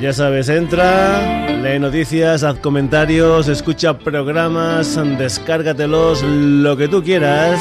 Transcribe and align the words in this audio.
Ya 0.02 0.12
sabes, 0.12 0.50
entra, 0.50 1.48
lee 1.62 1.80
noticias, 1.80 2.44
haz 2.44 2.60
comentarios, 2.60 3.48
escucha 3.48 3.98
programas, 3.98 5.00
descárgatelos, 5.18 6.22
lo 6.22 6.76
que 6.76 6.90
tú 6.90 7.02
quieras 7.02 7.58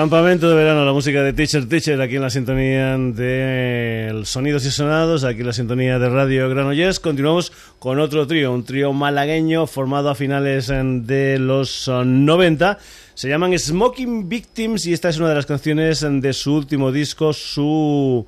Campamento 0.01 0.49
de 0.49 0.55
verano, 0.55 0.87
la 0.87 0.95
música 0.95 1.23
de 1.23 1.35
Teacher 1.35 1.69
Teacher, 1.69 2.01
aquí 2.01 2.17
en 2.17 2.23
la 2.23 2.31
sintonía 2.31 2.97
de 2.97 4.23
Sonidos 4.25 4.65
y 4.65 4.71
Sonados, 4.71 5.25
aquí 5.25 5.41
en 5.41 5.47
la 5.49 5.53
sintonía 5.53 5.99
de 5.99 6.09
Radio 6.09 6.49
Granollers. 6.49 6.99
Continuamos 7.01 7.53
con 7.79 8.01
otro 8.01 8.27
trío, 8.27 8.51
un 8.51 8.65
trío 8.65 8.95
malagueño 8.95 9.67
formado 9.67 10.09
a 10.09 10.15
finales 10.15 10.69
de 10.69 11.37
los 11.39 11.87
90. 11.87 12.79
Se 13.13 13.29
llaman 13.29 13.59
Smoking 13.59 14.27
Victims 14.27 14.87
y 14.87 14.95
esta 14.95 15.11
es 15.11 15.19
una 15.19 15.29
de 15.29 15.35
las 15.35 15.45
canciones 15.45 16.01
de 16.01 16.33
su 16.33 16.55
último 16.55 16.93
disco, 16.93 17.35
su 17.35 18.25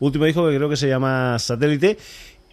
último 0.00 0.24
disco 0.24 0.50
que 0.50 0.56
creo 0.56 0.68
que 0.68 0.76
se 0.76 0.88
llama 0.88 1.38
Satélite. 1.38 1.98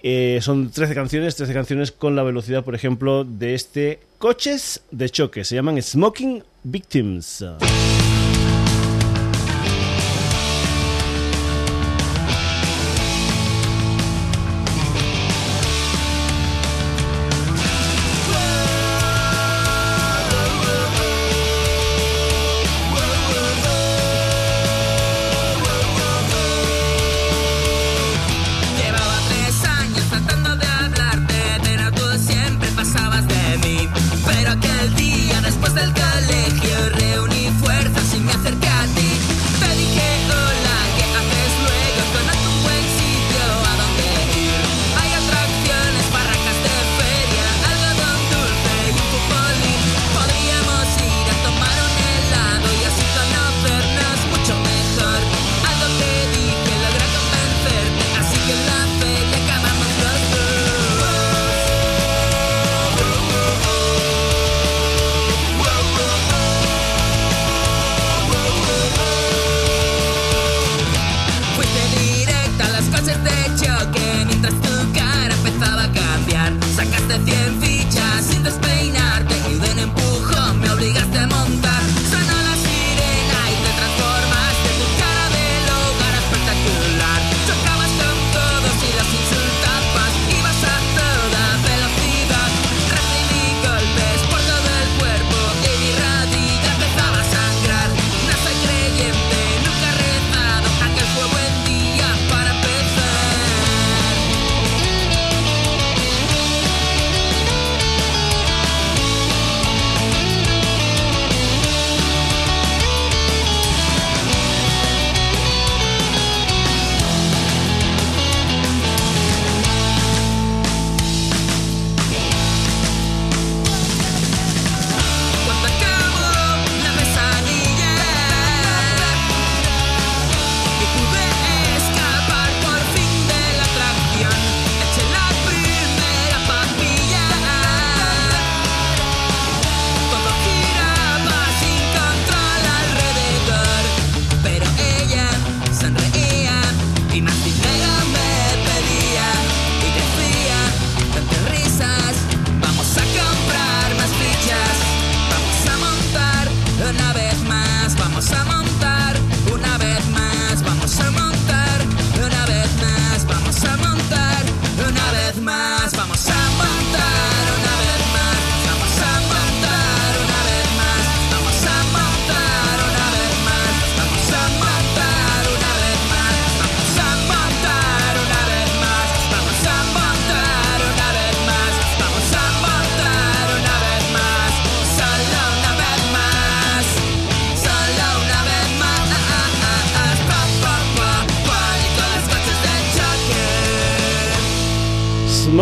Eh, 0.04 0.38
son 0.44 0.70
13 0.70 0.94
canciones, 0.94 1.36
13 1.36 1.54
canciones 1.56 1.92
con 1.92 2.16
la 2.16 2.22
velocidad, 2.22 2.64
por 2.64 2.76
ejemplo, 2.76 3.24
de 3.24 3.56
este 3.56 4.00
Coches 4.20 4.84
de 4.92 5.10
Choque. 5.10 5.44
Se 5.44 5.56
llaman 5.56 5.82
Smoking 5.82 6.44
Victims. 6.62 7.44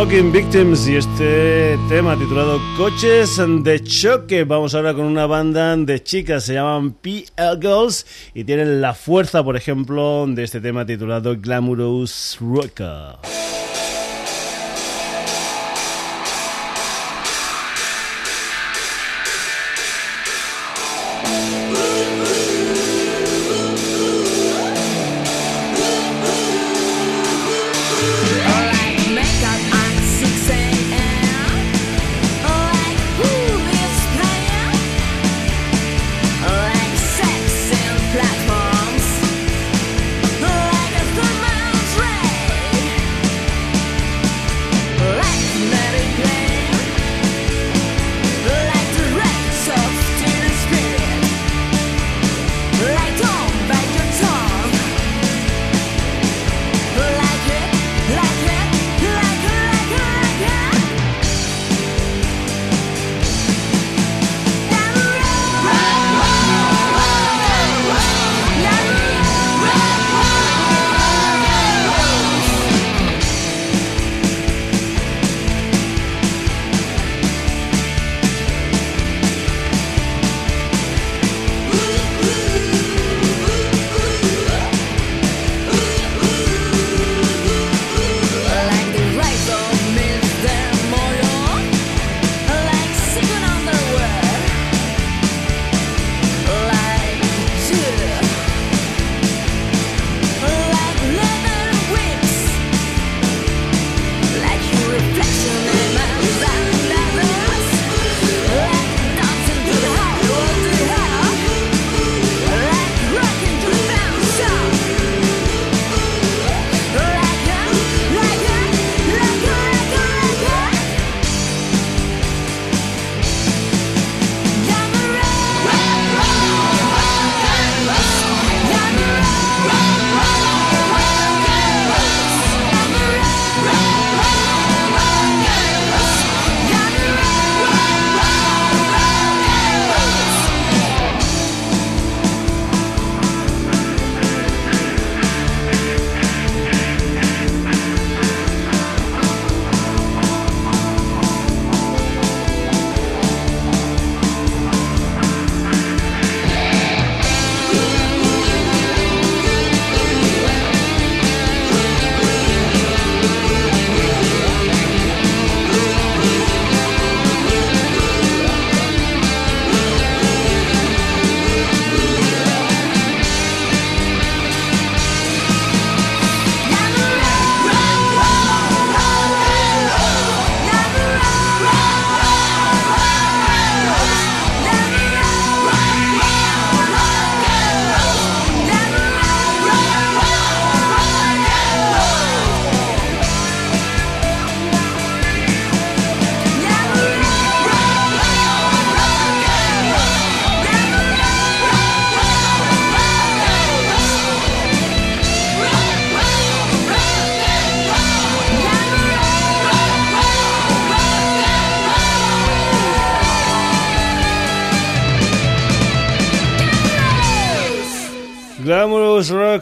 Victims 0.10 0.88
y 0.88 0.96
este 0.96 1.78
tema 1.90 2.18
titulado 2.18 2.62
Coches 2.78 3.42
de 3.64 3.84
Choque. 3.84 4.46
Vamos 4.46 4.74
ahora 4.74 4.94
con 4.94 5.04
una 5.04 5.26
banda 5.26 5.76
de 5.76 6.02
chicas, 6.02 6.46
se 6.46 6.54
llaman 6.54 6.94
PL 6.94 7.60
Girls 7.60 8.06
y 8.34 8.46
tienen 8.46 8.80
la 8.80 8.94
fuerza, 8.94 9.44
por 9.44 9.58
ejemplo, 9.58 10.26
de 10.26 10.44
este 10.44 10.62
tema 10.62 10.86
titulado 10.86 11.36
Glamorous 11.38 12.38
Rocker. 12.40 13.57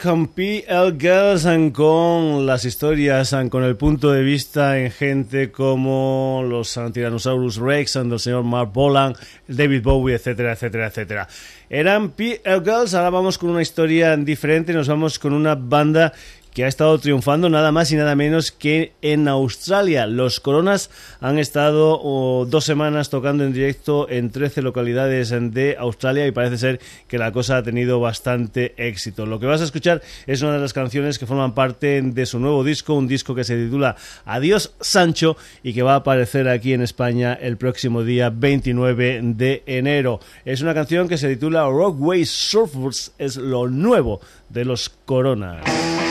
PL 0.05 0.99
Girls 0.99 1.47
con 1.73 2.45
las 2.45 2.63
historias 2.63 3.35
con 3.49 3.63
el 3.63 3.75
punto 3.75 4.11
de 4.11 4.21
vista 4.21 4.77
en 4.77 4.91
gente 4.91 5.51
como 5.51 6.45
los 6.47 6.79
Tyrannosaurus 6.93 7.57
Rex 7.57 7.95
and 7.95 8.13
el 8.13 8.19
señor 8.19 8.43
Mark 8.43 8.71
Bolan, 8.71 9.15
David 9.47 9.81
Bowie, 9.81 10.15
etcétera, 10.15 10.53
etcétera, 10.53 10.87
etcétera. 10.87 11.27
Eran 11.71 12.11
PL 12.11 12.61
Girls, 12.63 12.93
ahora 12.93 13.09
vamos 13.09 13.39
con 13.39 13.49
una 13.49 13.63
historia 13.63 14.15
diferente, 14.15 14.73
nos 14.73 14.87
vamos 14.87 15.17
con 15.17 15.33
una 15.33 15.55
banda 15.55 16.13
que 16.55 16.63
ha 16.63 16.69
estado 16.69 16.97
triunfando 16.99 17.49
nada 17.49 17.73
más 17.73 17.91
y 17.91 17.97
nada 17.97 18.15
menos 18.15 18.53
que 18.53 18.93
en 19.01 19.27
Australia. 19.27 20.07
Los 20.07 20.39
Coronas 20.39 20.89
han 21.19 21.37
estado 21.37 21.99
oh, 22.01 22.45
dos 22.49 22.63
semanas 22.63 23.09
tocando 23.09 23.43
en 23.43 23.51
directo 23.51 24.09
en 24.09 24.31
13 24.31 24.61
localidades 24.61 25.33
de 25.51 25.75
Australia 25.77 26.25
y 26.25 26.31
parece 26.31 26.57
ser 26.57 26.79
que 27.09 27.17
la 27.17 27.33
cosa 27.33 27.57
ha 27.57 27.63
tenido 27.63 27.99
bastante 27.99 28.73
éxito. 28.77 29.25
Lo 29.25 29.37
que 29.41 29.47
vas 29.47 29.59
a 29.59 29.65
escuchar 29.65 30.01
es 30.27 30.41
una 30.43 30.53
de 30.53 30.59
las 30.59 30.71
canciones 30.71 31.19
que 31.19 31.25
forman 31.25 31.53
parte 31.53 32.01
de 32.01 32.25
su 32.25 32.39
nuevo 32.39 32.63
disco, 32.63 32.93
un 32.93 33.09
disco 33.09 33.35
que 33.35 33.43
se 33.43 33.57
titula 33.57 33.97
Adiós 34.23 34.75
Sancho 34.79 35.35
y 35.61 35.73
que 35.73 35.83
va 35.83 35.95
a 35.95 35.97
aparecer 35.97 36.47
aquí 36.47 36.71
en 36.71 36.81
España 36.81 37.33
el 37.33 37.57
próximo 37.57 38.05
día 38.05 38.29
29 38.29 39.19
de 39.23 39.61
enero. 39.65 40.21
Es 40.45 40.61
una 40.61 40.73
canción 40.73 41.09
que 41.09 41.17
se 41.17 41.27
titula 41.27 41.67
Rockway 41.67 42.23
Surfers, 42.23 43.11
es 43.17 43.35
lo 43.35 43.67
nuevo 43.67 44.21
de 44.47 44.63
los 44.63 44.87
Coronas. 44.87 46.04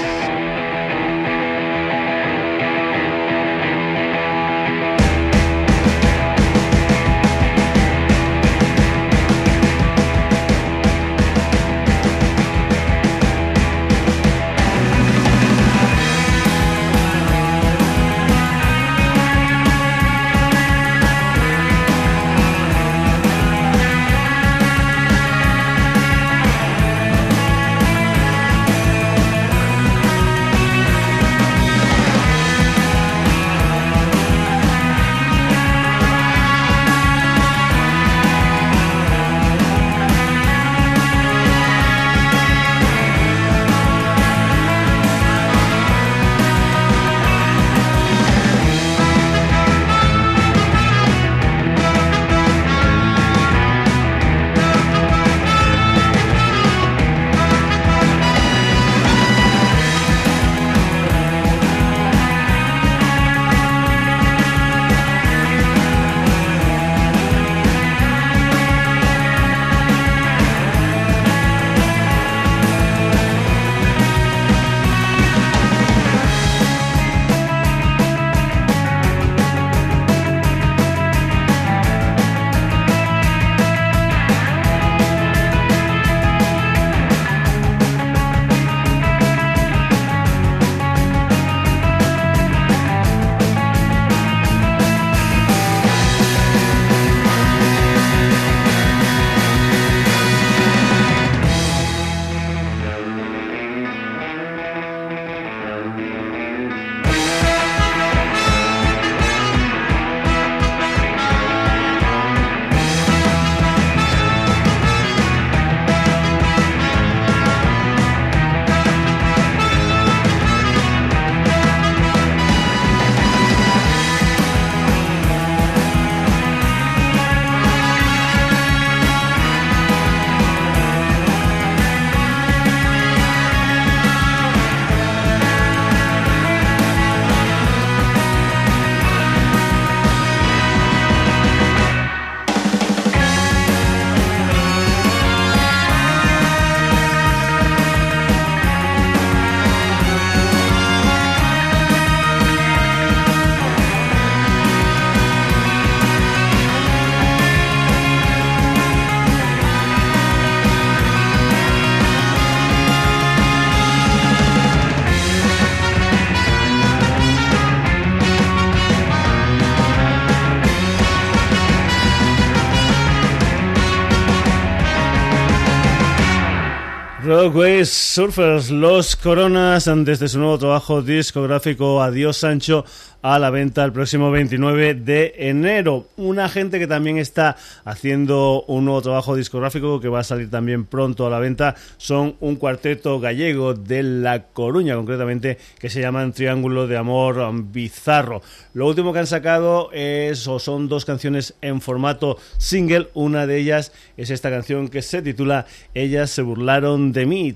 Uruguay 177.54 177.73
Surfers, 177.86 178.70
Los 178.70 179.16
Coronas, 179.16 179.90
desde 180.04 180.28
su 180.28 180.38
nuevo 180.38 180.58
trabajo 180.58 181.02
discográfico 181.02 182.02
Adiós 182.02 182.38
Sancho, 182.38 182.84
a 183.24 183.38
la 183.38 183.48
venta 183.48 183.82
el 183.82 183.92
próximo 183.92 184.30
29 184.30 184.92
de 184.96 185.32
enero. 185.38 186.08
Una 186.18 186.50
gente 186.50 186.78
que 186.78 186.86
también 186.86 187.16
está 187.16 187.56
haciendo 187.86 188.64
un 188.66 188.84
nuevo 188.84 189.00
trabajo 189.00 189.34
discográfico 189.34 189.98
que 189.98 190.10
va 190.10 190.20
a 190.20 190.24
salir 190.24 190.50
también 190.50 190.84
pronto 190.84 191.26
a 191.26 191.30
la 191.30 191.38
venta 191.38 191.74
son 191.96 192.36
un 192.40 192.56
cuarteto 192.56 193.20
gallego 193.20 193.72
de 193.72 194.02
La 194.02 194.42
Coruña, 194.48 194.94
concretamente, 194.94 195.56
que 195.78 195.88
se 195.88 196.02
llaman 196.02 196.34
Triángulo 196.34 196.86
de 196.86 196.98
Amor 196.98 197.50
Bizarro. 197.72 198.42
Lo 198.74 198.86
último 198.86 199.14
que 199.14 199.20
han 199.20 199.26
sacado 199.26 199.88
es 199.92 200.40
son 200.40 200.88
dos 200.88 201.06
canciones 201.06 201.54
en 201.62 201.80
formato 201.80 202.36
single. 202.58 203.08
Una 203.14 203.46
de 203.46 203.56
ellas 203.56 203.92
es 204.18 204.28
esta 204.28 204.50
canción 204.50 204.88
que 204.88 205.00
se 205.00 205.22
titula 205.22 205.64
Ellas 205.94 206.28
se 206.28 206.42
burlaron 206.42 207.12
de 207.12 207.24
mí, 207.24 207.54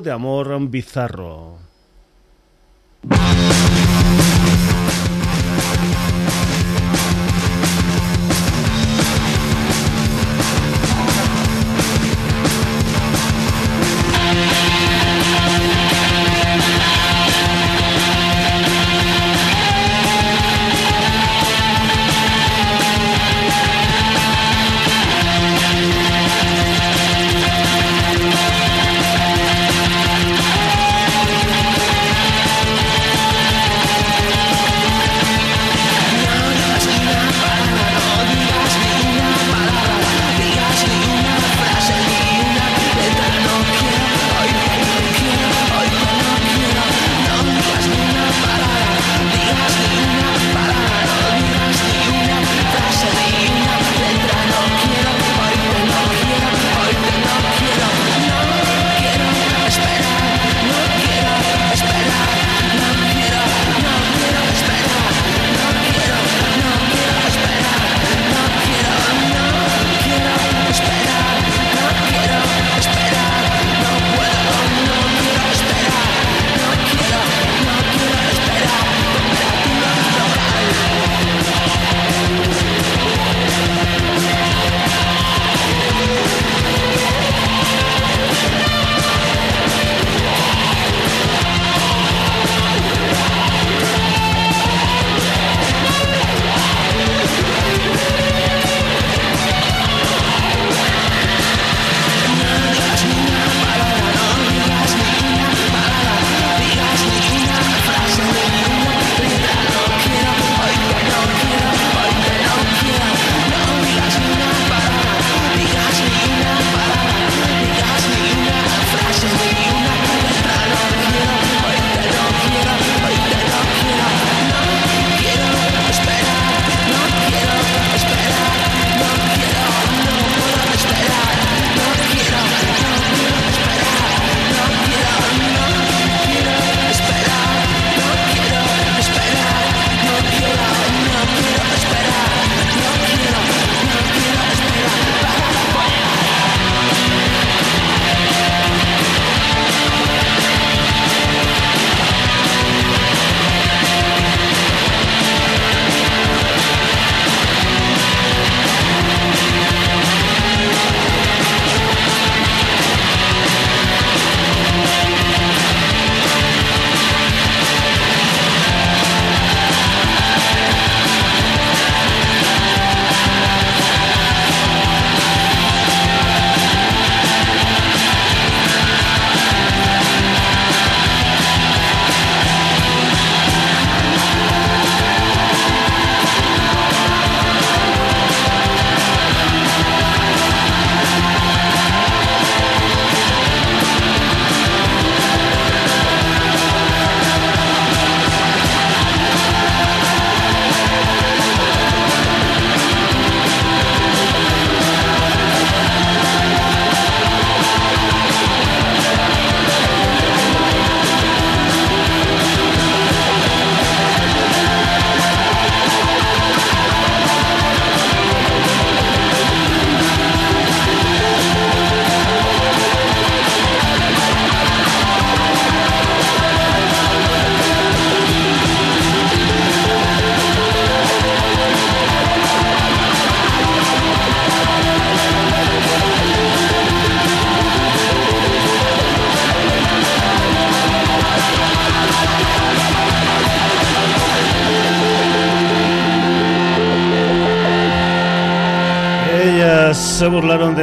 de 0.00 0.10
Amor 0.12 0.52
Bizarro. 0.70 1.58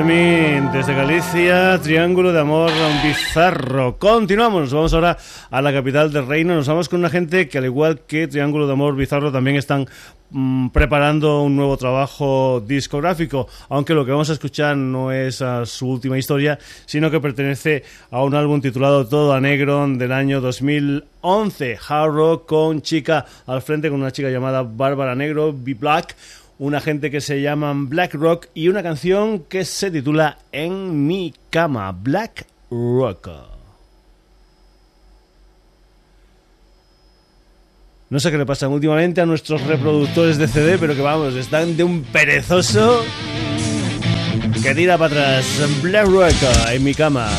Desde 0.07 0.93
Galicia, 0.93 1.81
Triángulo 1.83 2.31
de 2.31 2.39
Amor 2.39 2.71
Bizarro. 3.03 3.97
Continuamos, 3.97 4.71
vamos 4.71 4.93
ahora 4.93 5.17
a 5.51 5.61
la 5.61 5.73
capital 5.73 6.13
del 6.13 6.25
reino, 6.25 6.55
nos 6.55 6.65
vamos 6.65 6.87
con 6.87 6.99
una 6.99 7.09
gente 7.09 7.49
que 7.49 7.57
al 7.57 7.65
igual 7.65 7.99
que 8.07 8.29
Triángulo 8.29 8.67
de 8.67 8.73
Amor 8.73 8.95
Bizarro 8.95 9.33
también 9.33 9.57
están 9.57 9.85
mm, 10.29 10.69
preparando 10.69 11.41
un 11.41 11.57
nuevo 11.57 11.75
trabajo 11.75 12.63
discográfico, 12.65 13.49
aunque 13.67 13.93
lo 13.93 14.05
que 14.05 14.11
vamos 14.11 14.29
a 14.29 14.33
escuchar 14.33 14.77
no 14.77 15.11
es 15.11 15.43
su 15.65 15.89
última 15.89 16.17
historia, 16.17 16.57
sino 16.85 17.11
que 17.11 17.19
pertenece 17.19 17.83
a 18.09 18.23
un 18.23 18.33
álbum 18.33 18.61
titulado 18.61 19.05
Todo 19.09 19.33
a 19.33 19.41
Negro 19.41 19.85
del 19.89 20.13
año 20.13 20.39
2011, 20.39 21.79
Hard 21.85 22.13
Rock 22.13 22.45
con 22.45 22.81
chica 22.81 23.25
al 23.45 23.61
frente, 23.61 23.89
con 23.89 23.99
una 23.99 24.11
chica 24.11 24.29
llamada 24.29 24.63
Bárbara 24.63 25.15
Negro, 25.15 25.53
Be 25.53 25.73
Black 25.73 26.15
una 26.59 26.81
gente 26.81 27.11
que 27.11 27.21
se 27.21 27.41
llaman 27.41 27.89
Black 27.89 28.13
Rock 28.15 28.47
y 28.53 28.69
una 28.69 28.81
canción 28.81 29.39
que 29.39 29.65
se 29.65 29.91
titula 29.91 30.39
En 30.51 31.05
mi 31.05 31.33
cama, 31.49 31.91
Black 31.91 32.47
Rock. 32.71 33.29
No 38.09 38.19
sé 38.21 38.31
qué 38.31 38.37
le 38.37 38.45
pasa 38.45 38.69
últimamente 38.69 39.19
a 39.19 39.25
nuestros 39.25 39.61
reproductores 39.67 40.37
de 40.37 40.47
CD, 40.47 40.77
pero 40.77 40.95
que 40.95 41.01
vamos, 41.01 41.35
están 41.35 41.75
de 41.75 41.83
un 41.83 42.03
perezoso 42.03 43.03
que 44.63 44.73
tira 44.73 44.97
para 44.97 45.39
atrás. 45.39 45.81
Black 45.81 46.07
Rock 46.07 46.33
en 46.71 46.83
mi 46.83 46.93
cama. 46.93 47.29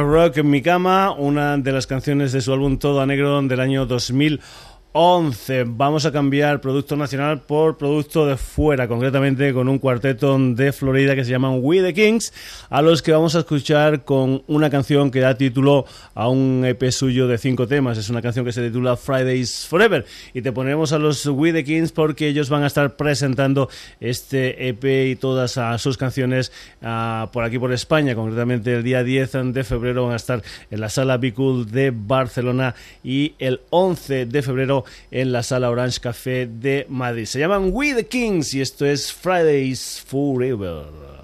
Rock 0.00 0.38
en 0.38 0.50
mi 0.50 0.62
cama, 0.62 1.12
una 1.12 1.56
de 1.58 1.72
las 1.72 1.86
canciones 1.86 2.32
de 2.32 2.40
su 2.40 2.52
álbum 2.52 2.78
Todo 2.78 3.00
a 3.00 3.06
Negro 3.06 3.40
del 3.42 3.60
año 3.60 3.86
2000 3.86 4.40
11. 4.98 5.64
Vamos 5.68 6.06
a 6.06 6.10
cambiar 6.10 6.62
producto 6.62 6.96
nacional 6.96 7.42
por 7.42 7.76
producto 7.76 8.24
de 8.24 8.38
fuera, 8.38 8.88
concretamente 8.88 9.52
con 9.52 9.68
un 9.68 9.78
cuarteto 9.78 10.38
de 10.38 10.72
Florida 10.72 11.14
que 11.14 11.22
se 11.22 11.32
llaman 11.32 11.58
We 11.60 11.82
the 11.82 11.92
Kings, 11.92 12.32
a 12.70 12.80
los 12.80 13.02
que 13.02 13.12
vamos 13.12 13.36
a 13.36 13.40
escuchar 13.40 14.04
con 14.04 14.42
una 14.46 14.70
canción 14.70 15.10
que 15.10 15.20
da 15.20 15.36
título 15.36 15.84
a 16.14 16.30
un 16.30 16.64
EP 16.64 16.90
suyo 16.90 17.28
de 17.28 17.36
cinco 17.36 17.66
temas. 17.66 17.98
Es 17.98 18.08
una 18.08 18.22
canción 18.22 18.46
que 18.46 18.52
se 18.52 18.66
titula 18.66 18.96
Fridays 18.96 19.66
Forever. 19.66 20.06
Y 20.32 20.40
te 20.40 20.50
ponemos 20.50 20.94
a 20.94 20.98
los 20.98 21.26
We 21.26 21.52
the 21.52 21.62
Kings 21.62 21.92
porque 21.92 22.28
ellos 22.28 22.48
van 22.48 22.62
a 22.62 22.68
estar 22.68 22.96
presentando 22.96 23.68
este 24.00 24.68
EP 24.68 25.10
y 25.10 25.16
todas 25.16 25.60
sus 25.78 25.98
canciones 25.98 26.52
ah, 26.80 27.28
por 27.34 27.44
aquí 27.44 27.58
por 27.58 27.70
España. 27.70 28.14
Concretamente 28.14 28.72
el 28.76 28.82
día 28.82 29.04
10 29.04 29.52
de 29.52 29.62
febrero 29.62 30.04
van 30.04 30.14
a 30.14 30.16
estar 30.16 30.42
en 30.70 30.80
la 30.80 30.88
sala 30.88 31.18
Be 31.18 31.34
Cool 31.34 31.70
de 31.70 31.92
Barcelona 31.94 32.74
y 33.04 33.34
el 33.38 33.60
11 33.68 34.24
de 34.24 34.40
febrero 34.40 34.85
en 35.10 35.32
la 35.32 35.42
sala 35.42 35.70
Orange 35.70 36.00
Café 36.00 36.46
de 36.46 36.86
Madrid. 36.88 37.26
Se 37.26 37.38
llaman 37.38 37.70
We 37.72 37.94
the 37.94 38.06
Kings 38.06 38.54
y 38.54 38.60
esto 38.60 38.86
es 38.86 39.12
Fridays 39.12 40.02
Forever. 40.06 41.15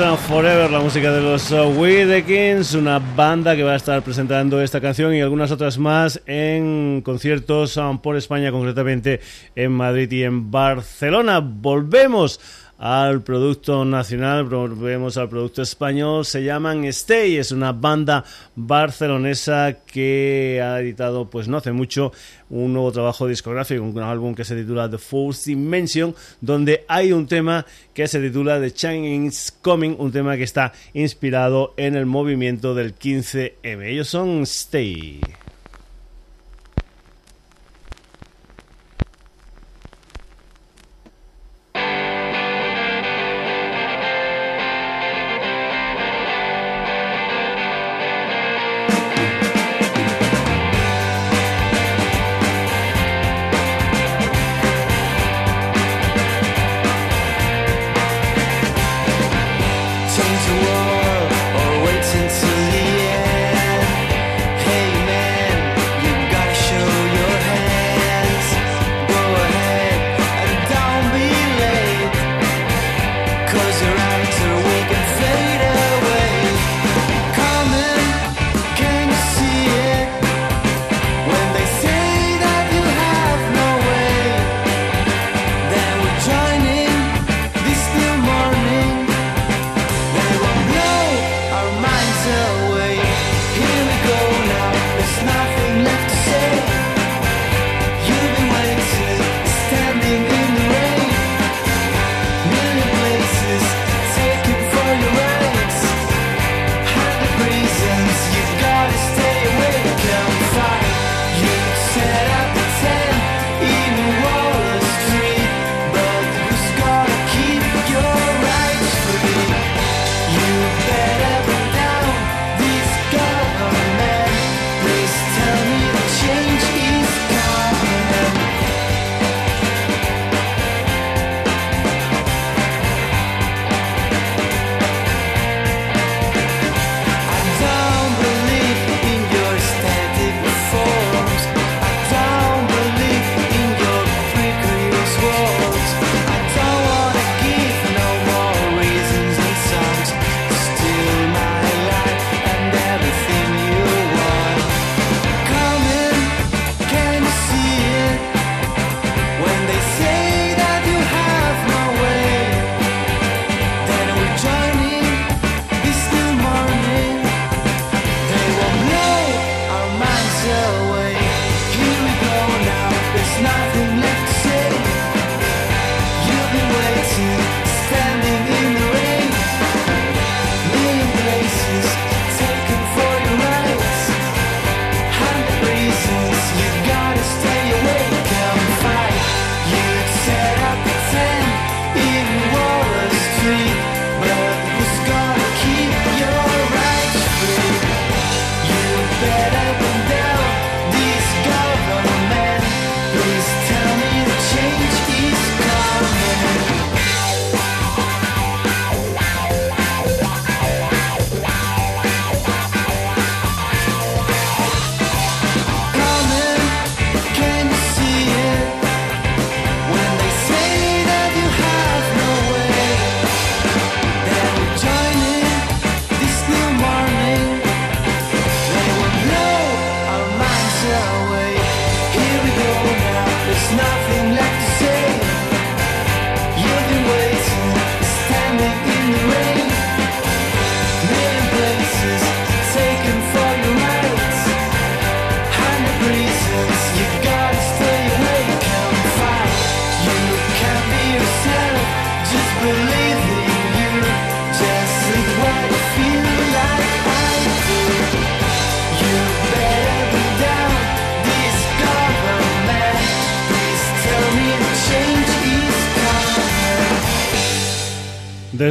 Forever, 0.00 0.70
la 0.70 0.80
música 0.80 1.12
de 1.12 1.20
los 1.20 1.50
uh, 1.52 1.68
We 1.76 2.06
The 2.06 2.24
Kings, 2.24 2.72
una 2.72 2.98
banda 2.98 3.54
que 3.54 3.62
va 3.62 3.72
a 3.72 3.76
estar 3.76 4.00
presentando 4.00 4.62
esta 4.62 4.80
canción 4.80 5.14
y 5.14 5.20
algunas 5.20 5.50
otras 5.50 5.76
más 5.76 6.22
en 6.24 7.02
conciertos 7.04 7.76
um, 7.76 7.98
por 7.98 8.16
España, 8.16 8.50
concretamente 8.50 9.20
en 9.54 9.72
Madrid 9.72 10.10
y 10.10 10.22
en 10.22 10.50
Barcelona. 10.50 11.40
Volvemos 11.40 12.40
al 12.80 13.20
producto 13.22 13.84
nacional, 13.84 14.44
volvemos 14.44 15.18
al 15.18 15.28
producto 15.28 15.60
español, 15.60 16.24
se 16.24 16.42
llaman 16.42 16.86
Stay, 16.86 17.36
es 17.36 17.52
una 17.52 17.72
banda 17.72 18.24
barcelonesa 18.56 19.76
que 19.84 20.62
ha 20.64 20.80
editado 20.80 21.28
pues 21.28 21.46
no 21.46 21.58
hace 21.58 21.72
mucho 21.72 22.10
un 22.48 22.72
nuevo 22.72 22.90
trabajo 22.90 23.26
discográfico, 23.26 23.82
un 23.84 23.98
álbum 23.98 24.34
que 24.34 24.46
se 24.46 24.56
titula 24.56 24.88
The 24.88 24.96
Fourth 24.96 25.44
Dimension, 25.44 26.14
donde 26.40 26.86
hay 26.88 27.12
un 27.12 27.26
tema 27.26 27.66
que 27.92 28.08
se 28.08 28.18
titula 28.18 28.58
The 28.58 28.72
Change 28.72 29.26
is 29.26 29.52
Coming, 29.60 29.96
un 29.98 30.10
tema 30.10 30.38
que 30.38 30.44
está 30.44 30.72
inspirado 30.94 31.74
en 31.76 31.96
el 31.96 32.06
movimiento 32.06 32.74
del 32.74 32.94
15M. 32.94 33.84
Ellos 33.84 34.08
son 34.08 34.44
Stay. 34.44 35.20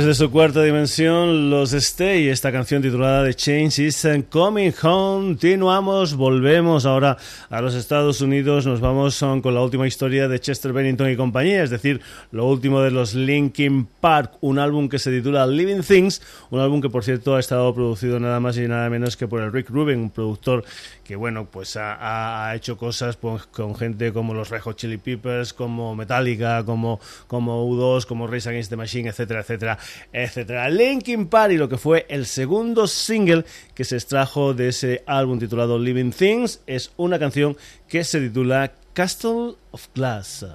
Desde 0.10 0.26
su 0.26 0.32
cuarta 0.32 0.63
dimensión, 0.63 1.52
los 1.52 1.72
Stay, 1.72 2.30
esta 2.30 2.52
canción 2.52 2.82
titulada 2.82 3.26
The 3.26 3.36
Change 3.36 3.78
is 3.78 4.08
Coming 4.32 4.74
Home. 4.82 5.28
Continuamos, 5.28 6.15
volvemos 6.15 6.88
ahora 6.88 7.15
a 7.48 7.62
los 7.62 7.76
Estados 7.76 8.19
Unidos. 8.19 8.65
Nos 8.65 8.82
vamos 8.82 9.19
con 9.19 9.54
la 9.54 9.62
última 9.62 9.86
historia 9.86 10.28
de 10.28 10.39
Chester 10.39 10.74
Bennington 10.74 11.12
y 11.12 11.15
compañía, 11.15 11.62
es 11.62 11.69
decir, 11.69 12.02
lo 12.32 12.48
último 12.48 12.82
de 12.82 12.89
los 12.89 13.13
Linkin 13.13 13.86
Park, 13.86 14.32
un 14.41 14.58
álbum 14.58 14.89
que 14.89 14.98
se 14.98 15.12
titula 15.12 15.45
Living 15.45 15.84
Things, 15.84 16.24
un 16.50 16.60
álbum 16.60 16.82
que 16.82 16.89
por 16.89 17.04
cierto 17.04 17.36
ha 17.36 17.39
estado 17.39 17.72
producido 17.76 18.19
nada 18.19 18.39
más 18.39 18.58
y 18.58 18.67
nada 18.67 18.89
menos 18.89 19.15
que 19.15 19.28
por 19.28 19.41
el 19.41 19.54
Rick 19.54 19.69
Rubin, 19.69 20.00
un 20.00 20.10
productor 20.10 20.65
que 21.04 21.15
bueno, 21.15 21.45
pues 21.45 21.76
ha, 21.76 22.52
hecho 22.56 22.78
cosas 22.78 23.15
pues, 23.15 23.48
con 23.48 23.76
gente 23.76 24.13
como 24.13 24.36
los 24.36 24.50
Red 24.50 24.62
Hot 24.62 24.78
Chili 24.78 24.98
Peppers, 24.98 25.54
como 25.54 25.95
Metallica, 25.95 26.63
como, 26.63 27.00
como 27.26 27.67
U2, 27.67 28.06
como 28.06 28.28
Race 28.28 28.48
Against 28.48 28.69
the 28.69 28.76
Machine, 28.76 29.10
etcétera, 29.10 29.39
etcétera, 29.39 29.80
etcétera. 30.14 30.70
Linkin 30.70 31.28
Park 31.28 31.54
y 31.54 31.58
lo 31.58 31.70
que 31.70 31.78
fue 31.78 32.06
el 32.10 32.26
segundo 32.26 32.88
single 32.88 33.46
que 33.74 33.84
se 33.84 33.96
extrajo 33.96 34.54
de 34.54 34.70
ese 34.70 35.04
álbum 35.06 35.40
titulado 35.40 35.78
Living 35.80 36.12
Things 36.12 36.62
es 36.68 36.92
una 36.98 37.20
canción 37.20 37.58
que 37.88 38.04
se 38.04 38.20
titula 38.20 38.74
Castle 38.94 39.56
of 39.72 39.88
Glass. 39.94 40.46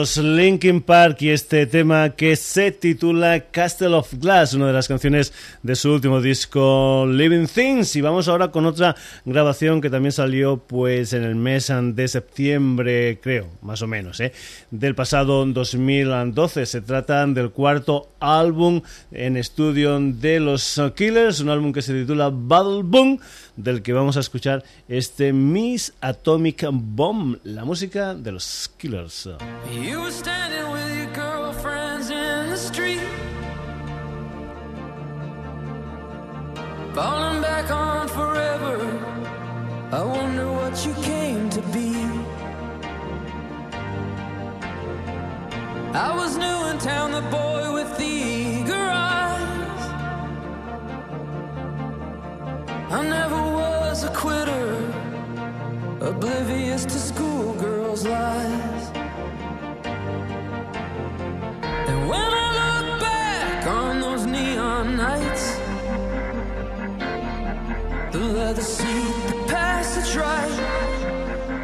Los 0.00 0.16
Linkin 0.16 0.80
Park 0.80 1.20
y 1.20 1.28
este 1.28 1.66
tema 1.66 2.16
que 2.16 2.34
se 2.34 2.70
titula 2.72 3.50
Castle 3.50 3.88
of 3.88 4.14
Glass, 4.14 4.54
una 4.54 4.68
de 4.68 4.72
las 4.72 4.88
canciones 4.88 5.34
de 5.62 5.76
su 5.76 5.92
último 5.92 6.22
disco 6.22 7.04
Living 7.06 7.46
Things. 7.46 7.96
Y 7.96 8.00
vamos 8.00 8.26
ahora 8.26 8.50
con 8.50 8.64
otra 8.64 8.96
grabación 9.26 9.82
que 9.82 9.90
también 9.90 10.12
salió 10.12 10.56
pues 10.56 11.12
en 11.12 11.24
el 11.24 11.34
mes 11.34 11.70
de 11.70 12.08
septiembre, 12.08 13.18
creo, 13.22 13.48
más 13.60 13.82
o 13.82 13.86
menos, 13.86 14.20
¿eh? 14.20 14.32
del 14.70 14.94
pasado 14.94 15.44
2012. 15.44 16.64
Se 16.64 16.80
trata 16.80 17.26
del 17.26 17.50
cuarto 17.50 18.08
álbum 18.20 18.80
en 19.12 19.36
estudio 19.36 20.00
de 20.00 20.40
los 20.40 20.80
Killers, 20.96 21.40
un 21.40 21.50
álbum 21.50 21.74
que 21.74 21.82
se 21.82 21.92
titula 21.92 22.30
Battle 22.32 22.84
Boom, 22.84 23.20
del 23.54 23.82
que 23.82 23.92
vamos 23.92 24.16
a 24.16 24.20
escuchar 24.20 24.64
este 24.88 25.34
Miss 25.34 25.92
Atomic 26.00 26.66
Bomb, 26.72 27.36
la 27.44 27.66
música 27.66 28.14
de 28.14 28.32
los 28.32 28.70
Killers. 28.78 29.28
You 29.90 30.02
were 30.02 30.12
standing 30.12 30.70
with 30.70 30.96
your 30.96 31.12
girlfriends 31.12 32.10
in 32.10 32.50
the 32.50 32.56
street, 32.56 33.02
falling 36.94 37.42
back 37.42 37.72
on 37.72 38.06
forever. 38.06 38.76
I 39.90 40.02
wonder 40.04 40.46
what 40.52 40.86
you 40.86 40.94
came 41.02 41.50
to 41.50 41.60
be. 41.74 41.90
I 46.06 46.14
was 46.14 46.36
new 46.36 46.58
in 46.70 46.78
town, 46.78 47.10
the 47.10 47.22
boy 47.22 47.74
with 47.74 47.90
the 47.98 48.04
eager 48.04 48.86
eyes. 49.10 49.82
I 52.96 53.02
never 53.02 53.42
was 53.60 54.04
a 54.04 54.12
quitter, 54.14 54.68
oblivious 56.00 56.84
to 56.84 56.98
schoolgirls' 57.08 58.06
lies. 58.06 58.69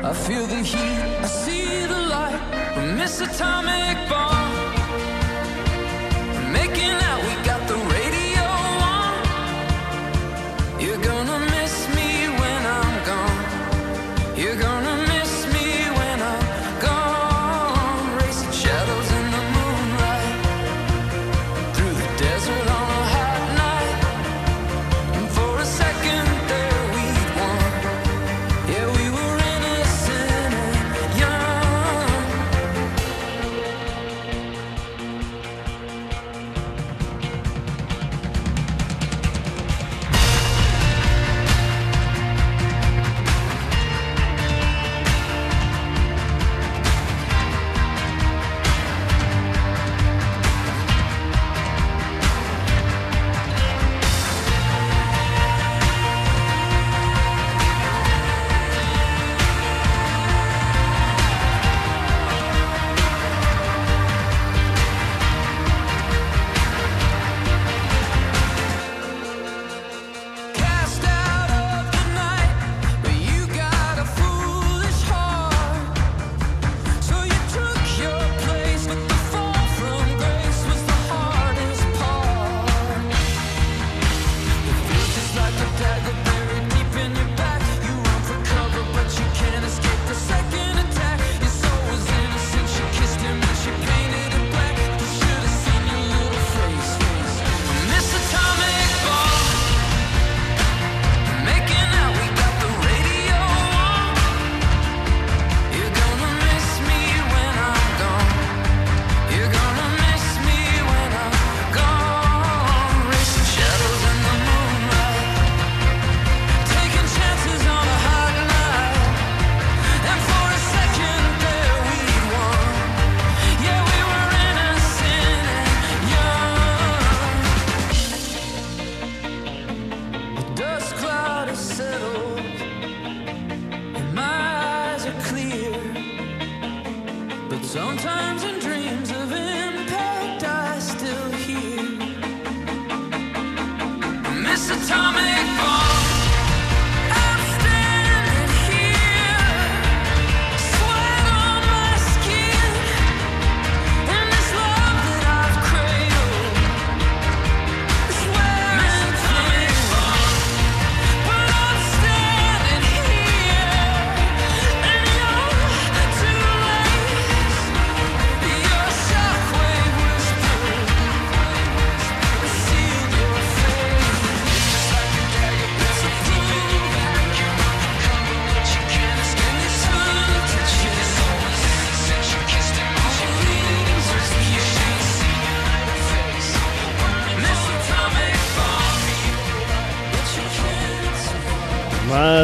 I 0.09 0.13
feel 0.13 0.47
the 0.47 0.63
heat, 0.63 0.79
I 1.21 1.27
see 1.27 1.85
the 1.85 1.99
light 1.99 2.39
from 2.75 2.97
this 2.97 3.21
atomic 3.21 4.09
bomb. 4.09 4.56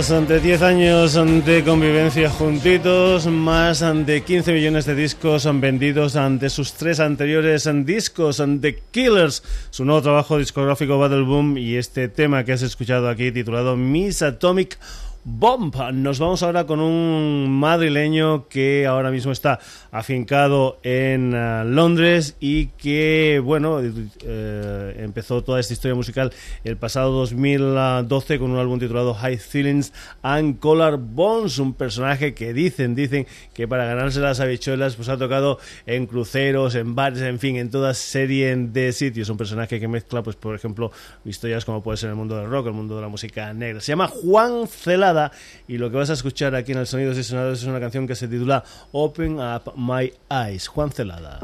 Más 0.02 0.28
de 0.28 0.40
10 0.40 0.62
años 0.62 1.14
de 1.46 1.62
convivencia 1.62 2.28
juntitos, 2.28 3.28
más 3.28 3.84
de 4.04 4.24
15 4.24 4.52
millones 4.52 4.84
de 4.84 4.96
discos 4.96 5.48
vendidos 5.60 6.16
ante 6.16 6.50
sus 6.50 6.72
tres 6.72 6.98
anteriores 6.98 7.70
discos, 7.84 8.42
The 8.60 8.82
Killers, 8.90 9.44
su 9.70 9.84
nuevo 9.84 10.02
trabajo 10.02 10.38
discográfico 10.38 10.98
Battle 10.98 11.22
Boom 11.22 11.56
y 11.56 11.76
este 11.76 12.08
tema 12.08 12.42
que 12.42 12.52
has 12.52 12.62
escuchado 12.62 13.08
aquí 13.08 13.30
titulado 13.30 13.76
Miss 13.76 14.22
Atomic 14.22 14.76
Bomb. 15.22 15.72
Nos 15.92 16.18
vamos 16.18 16.42
ahora 16.42 16.66
con 16.66 16.80
un 16.80 17.48
madrileño 17.48 18.48
que 18.48 18.88
ahora 18.88 19.12
mismo 19.12 19.30
está 19.30 19.60
afincado 19.92 20.78
en 20.82 21.34
eh, 21.34 21.64
Londres 21.66 22.34
y 22.40 22.68
que, 22.68 23.42
bueno, 23.44 23.78
eh, 23.82 24.96
empezó 24.98 25.44
toda 25.44 25.60
esta 25.60 25.74
historia 25.74 25.94
musical 25.94 26.32
el 26.64 26.78
pasado 26.78 27.12
2012 27.12 28.38
con 28.38 28.52
un 28.52 28.58
álbum 28.58 28.80
titulado 28.80 29.12
High 29.12 29.36
Feelings 29.36 29.92
and 30.22 30.58
Collar 30.60 30.96
Bones, 30.96 31.58
un 31.58 31.74
personaje 31.74 32.32
que 32.32 32.54
dicen, 32.54 32.94
dicen 32.94 33.26
que 33.52 33.68
para 33.68 33.84
ganarse 33.84 34.20
las 34.20 34.40
habichuelas 34.40 34.96
pues 34.96 35.10
ha 35.10 35.18
tocado 35.18 35.58
en 35.84 36.06
cruceros, 36.06 36.74
en 36.74 36.94
bares, 36.94 37.20
en 37.20 37.38
fin, 37.38 37.56
en 37.56 37.70
toda 37.70 37.92
serie 37.92 38.56
de 38.56 38.92
sitios. 38.92 39.28
Un 39.28 39.36
personaje 39.36 39.78
que 39.78 39.88
mezcla, 39.88 40.22
pues 40.22 40.36
por 40.36 40.54
ejemplo, 40.54 40.90
historias 41.26 41.66
como 41.66 41.82
puede 41.82 41.98
ser 41.98 42.08
el 42.08 42.16
mundo 42.16 42.34
del 42.38 42.48
rock, 42.48 42.68
el 42.68 42.72
mundo 42.72 42.96
de 42.96 43.02
la 43.02 43.08
música 43.08 43.52
negra. 43.52 43.82
Se 43.82 43.92
llama 43.92 44.08
Juan 44.08 44.66
Celada 44.68 45.32
y 45.68 45.76
lo 45.76 45.90
que 45.90 45.98
vas 45.98 46.08
a 46.08 46.14
escuchar 46.14 46.54
aquí 46.54 46.72
en 46.72 46.78
el 46.78 46.86
Sonidos 46.86 47.18
y 47.18 47.24
Sonados 47.24 47.60
es 47.60 47.68
una 47.68 47.78
canción 47.78 48.06
que 48.06 48.14
se 48.14 48.26
titula 48.26 48.64
Open 48.92 49.38
Up 49.38 49.81
My 49.82 50.12
Eyes. 50.30 50.66
Juan 50.66 50.90
Celada. 50.90 51.42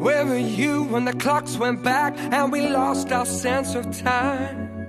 Where 0.00 0.24
were 0.24 0.38
you 0.38 0.84
when 0.84 1.04
the 1.04 1.12
clocks 1.12 1.58
went 1.58 1.84
back 1.84 2.16
and 2.16 2.50
we 2.50 2.68
lost 2.68 3.12
our 3.12 3.26
sense 3.26 3.74
of 3.74 3.84
time? 3.94 4.88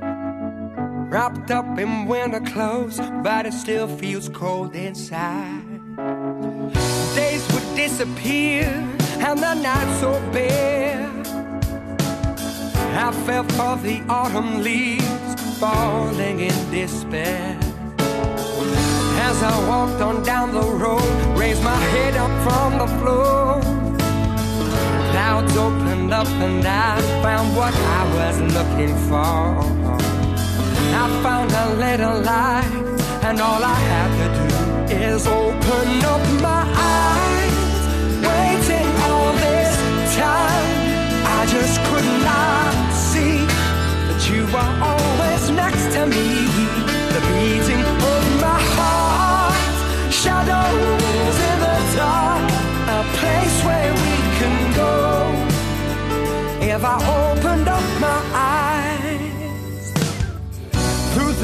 Wrapped 1.10 1.52
up 1.52 1.78
in 1.78 2.06
winter 2.06 2.40
clothes, 2.40 2.98
but 3.24 3.46
it 3.46 3.52
still 3.54 3.90
feels 3.90 4.30
cold 4.30 4.74
inside. 4.74 5.66
Days 7.14 7.46
would 7.54 7.76
disappear 7.76 8.68
and 9.20 9.40
the 9.40 9.54
nights 9.56 10.00
so 10.00 10.14
bare. 10.32 11.12
I 13.04 13.12
fell 13.26 13.44
for 13.44 13.76
the 13.84 14.02
autumn 14.08 14.64
leaves 14.64 15.36
falling 15.60 16.40
in 16.40 16.72
despair. 16.72 17.60
As 19.18 19.42
I 19.44 19.68
walked 19.68 20.02
on 20.02 20.24
down 20.24 20.54
the 20.54 20.62
road, 20.62 21.38
raised 21.38 21.64
my 21.64 21.76
head 21.94 22.16
up 22.16 22.32
from 22.46 22.78
the 22.78 22.88
floor. 23.00 23.62
Clouds 25.12 25.56
opened 25.58 26.14
up 26.14 26.28
and 26.28 26.66
I 26.66 27.02
found 27.22 27.56
what 27.56 27.74
I 27.74 28.02
was 28.18 28.42
looking 28.56 28.96
for. 29.08 29.96
I 31.02 31.06
found 31.24 31.52
a 31.52 31.68
little 31.76 32.20
light, 32.22 32.74
and 33.24 33.40
all 33.40 33.64
I 33.64 33.80
had 33.92 34.10
to 34.22 34.28
do 34.40 34.96
is 34.96 35.28
open 35.28 36.06
up 36.06 36.42
my 36.42 36.64
eyes. 36.76 37.15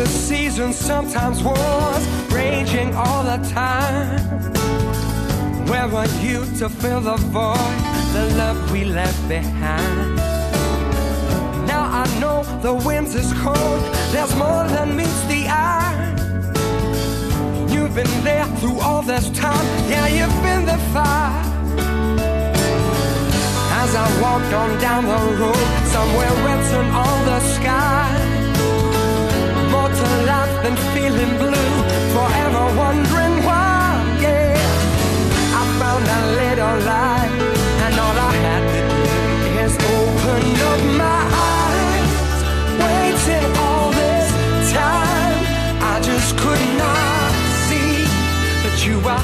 The 0.01 0.07
seasons, 0.07 0.75
sometimes 0.75 1.43
wars 1.43 2.03
raging 2.33 2.91
all 2.95 3.23
the 3.23 3.37
time. 3.53 4.19
Where 5.69 5.87
were 5.87 6.11
you 6.25 6.39
to 6.57 6.69
fill 6.69 7.01
the 7.01 7.17
void, 7.37 7.81
the 8.15 8.25
love 8.35 8.71
we 8.71 8.83
left 8.83 9.21
behind? 9.29 10.15
Now 11.67 11.83
I 12.01 12.05
know 12.19 12.41
the 12.63 12.73
winds 12.73 13.13
is 13.13 13.31
cold, 13.43 13.81
there's 14.11 14.35
more 14.43 14.63
than 14.75 14.95
meets 14.95 15.21
the 15.33 15.41
eye. 15.47 16.01
You've 17.69 17.93
been 17.93 18.15
there 18.23 18.47
through 18.59 18.79
all 18.79 19.03
this 19.03 19.29
time, 19.29 19.67
yeah, 19.87 20.07
you've 20.17 20.41
been 20.41 20.65
the 20.65 20.79
fire. 20.93 21.45
As 23.81 23.91
I 24.03 24.07
walked 24.23 24.53
on 24.61 24.69
down 24.81 25.03
the 25.13 25.21
road, 25.41 25.67
somewhere 25.95 26.33
written 26.43 26.85
on 27.05 27.25
the 27.25 27.39
sky. 27.55 28.20
Than 30.63 30.75
feeling 30.93 31.37
blue, 31.39 31.73
forever 32.13 32.65
wondering 32.77 33.43
why. 33.43 33.97
Yeah, 34.21 34.53
I 35.59 35.63
found 35.79 36.05
a 36.05 36.21
little 36.39 36.77
light, 36.85 37.33
and 37.83 37.93
all 38.03 38.17
I 38.29 38.33
had 38.45 38.63
to 38.73 38.81
do 39.07 39.21
is 39.65 39.73
open 39.97 40.43
up 40.69 40.81
my 41.01 41.21
eyes. 41.57 42.13
Waiting 42.83 43.47
all 43.65 43.89
this 43.89 44.27
time, 44.71 45.39
I 45.81 45.99
just 46.03 46.37
could 46.37 46.65
not 46.77 47.31
see 47.65 48.05
that 48.63 48.85
you 48.85 48.99
were 48.99 49.23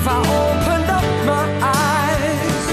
If 0.00 0.08
I 0.08 0.18
opened 0.18 0.90
up 0.98 1.04
my 1.26 1.46
eyes, 1.60 2.64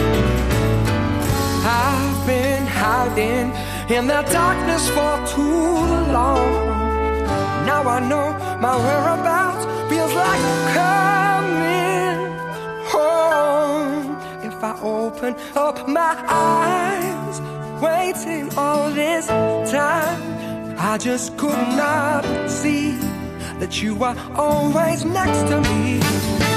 I've 1.66 2.26
been 2.26 2.66
hiding 2.66 3.52
in 3.94 4.08
the 4.08 4.22
darkness 4.32 4.88
for 4.96 5.14
too 5.36 5.76
long. 6.16 6.48
Now 7.66 7.84
I 7.84 8.00
know 8.00 8.32
my 8.62 8.78
whereabouts 8.78 9.66
feels 9.90 10.14
like 10.14 10.44
coming 10.80 12.18
home. 12.96 14.16
If 14.50 14.64
I 14.64 14.80
open 14.82 15.36
up 15.54 15.86
my 15.86 16.16
eyes, 16.30 17.42
waiting 17.82 18.58
all 18.58 18.90
this 18.92 19.28
time, 19.28 20.78
I 20.80 20.98
just 20.98 21.36
could 21.36 21.68
not 21.76 22.24
see 22.50 22.92
that 23.60 23.82
you 23.82 23.96
were 23.96 24.16
always 24.34 25.04
next 25.04 25.42
to 25.50 25.60
me. 25.60 26.57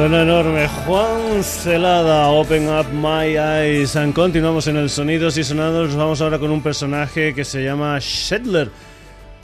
Suena 0.00 0.22
enorme. 0.22 0.66
Juan 0.66 1.44
Celada, 1.44 2.28
Open 2.28 2.70
Up 2.70 2.86
My 2.90 3.36
Eyes. 3.36 3.96
And 3.96 4.14
continuamos 4.14 4.66
en 4.66 4.78
el 4.78 4.88
Sonidos 4.88 5.36
y 5.36 5.44
Sonados. 5.44 5.94
Vamos 5.94 6.22
ahora 6.22 6.38
con 6.38 6.50
un 6.50 6.62
personaje 6.62 7.34
que 7.34 7.44
se 7.44 7.62
llama 7.62 7.98
Shedler. 8.00 8.70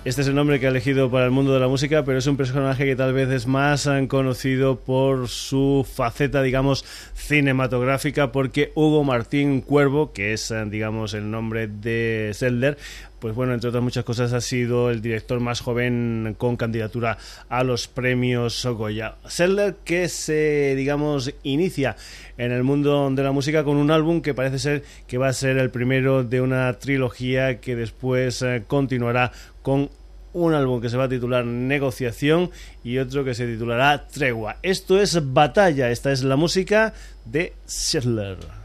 Este 0.06 0.20
es 0.20 0.28
el 0.28 0.36
nombre 0.36 0.60
que 0.60 0.66
ha 0.66 0.70
elegido 0.70 1.10
para 1.10 1.24
el 1.24 1.32
mundo 1.32 1.52
de 1.52 1.58
la 1.58 1.66
música, 1.66 2.04
pero 2.04 2.18
es 2.18 2.28
un 2.28 2.36
personaje 2.36 2.84
que 2.84 2.94
tal 2.94 3.12
vez 3.12 3.28
es 3.28 3.48
más 3.48 3.88
eh, 3.88 4.06
conocido 4.06 4.78
por 4.78 5.26
su 5.26 5.84
faceta, 5.84 6.42
digamos, 6.42 6.84
cinematográfica, 7.16 8.30
porque 8.30 8.70
Hugo 8.76 9.02
Martín 9.02 9.62
Cuervo, 9.62 10.12
que 10.12 10.32
es, 10.32 10.52
eh, 10.52 10.64
digamos, 10.68 11.12
el 11.12 11.28
nombre 11.28 11.66
de 11.66 12.30
Shedler, 12.38 12.78
pues 13.18 13.34
bueno, 13.34 13.54
entre 13.54 13.70
otras 13.70 13.82
muchas 13.82 14.04
cosas, 14.04 14.32
ha 14.32 14.40
sido 14.40 14.90
el 14.90 15.00
director 15.00 15.40
más 15.40 15.60
joven 15.60 16.36
con 16.38 16.56
candidatura 16.56 17.18
a 17.48 17.64
los 17.64 17.88
premios 17.88 18.64
Goya. 18.64 19.16
Seller 19.26 19.76
que 19.84 20.08
se, 20.08 20.74
digamos, 20.76 21.34
inicia 21.42 21.96
en 22.36 22.52
el 22.52 22.62
mundo 22.62 23.10
de 23.10 23.22
la 23.22 23.32
música 23.32 23.64
con 23.64 23.78
un 23.78 23.90
álbum 23.90 24.20
que 24.20 24.34
parece 24.34 24.58
ser 24.58 24.84
que 25.06 25.18
va 25.18 25.28
a 25.28 25.32
ser 25.32 25.56
el 25.56 25.70
primero 25.70 26.24
de 26.24 26.40
una 26.40 26.72
trilogía 26.74 27.60
que 27.60 27.74
después 27.74 28.42
eh, 28.42 28.62
continuará 28.66 29.32
con 29.66 29.90
un 30.32 30.54
álbum 30.54 30.80
que 30.80 30.88
se 30.88 30.96
va 30.96 31.06
a 31.06 31.08
titular 31.08 31.44
Negociación 31.44 32.52
y 32.84 32.98
otro 32.98 33.24
que 33.24 33.34
se 33.34 33.48
titulará 33.48 34.06
Tregua. 34.06 34.58
Esto 34.62 35.00
es 35.00 35.32
Batalla, 35.32 35.90
esta 35.90 36.12
es 36.12 36.22
la 36.22 36.36
música 36.36 36.94
de 37.24 37.52
Settler. 37.64 38.55